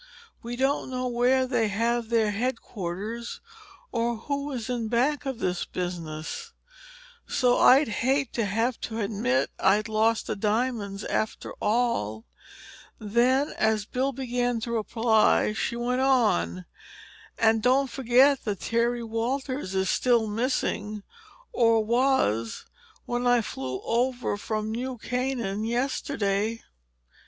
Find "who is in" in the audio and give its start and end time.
4.15-4.87